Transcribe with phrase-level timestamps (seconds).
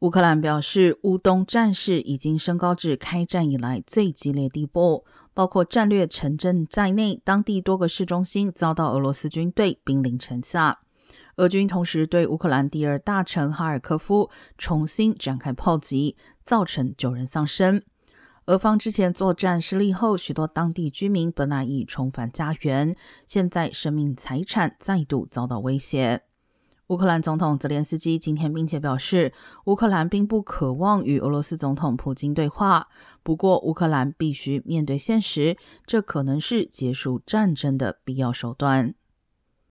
[0.00, 5.04] 乌克兰表示，乌东战事已经升高至开战以来最激烈地步，
[5.34, 10.78] 包括战略城镇在内，当地多个市中心遭到俄罗斯军队兵临城下。
[11.36, 17.82] 俄军同时对乌克兰第二大城哈尔科夫重新展开炮击，造成九人丧生。
[18.46, 22.96] 俄方之前作战失利后，许多当地居民本来已重返家园，
[23.26, 26.22] 现在生命财产再度遭到威胁。
[26.90, 29.32] 乌克兰总统泽连斯基今天并且表示，
[29.66, 32.88] 乌克兰并不渴望与俄罗斯总统普京对话，
[33.22, 35.56] 不过乌克兰必须面对现实，
[35.86, 38.96] 这可能是结束战争的必要手段。